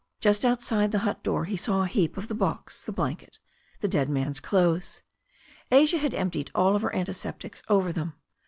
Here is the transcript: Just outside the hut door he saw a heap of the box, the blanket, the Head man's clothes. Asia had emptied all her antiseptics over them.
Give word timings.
Just 0.19 0.43
outside 0.43 0.89
the 0.91 0.97
hut 1.05 1.21
door 1.21 1.45
he 1.45 1.55
saw 1.55 1.83
a 1.83 1.87
heap 1.87 2.17
of 2.17 2.27
the 2.27 2.33
box, 2.33 2.81
the 2.81 2.91
blanket, 2.91 3.37
the 3.81 3.87
Head 3.99 4.09
man's 4.09 4.39
clothes. 4.39 5.03
Asia 5.71 5.99
had 5.99 6.15
emptied 6.15 6.49
all 6.55 6.79
her 6.79 6.95
antiseptics 6.95 7.61
over 7.69 7.93
them. 7.93 8.13